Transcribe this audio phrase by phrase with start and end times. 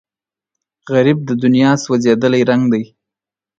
[0.93, 2.83] غریب د دنیا سوځېدلی رنګ دی